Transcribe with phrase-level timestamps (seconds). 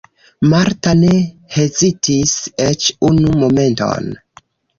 [0.53, 1.19] Marta ne
[1.57, 2.33] hezitis
[2.65, 4.11] eĉ unu momenton.